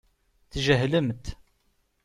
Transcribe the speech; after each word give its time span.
Tjehlemt. 0.51 1.25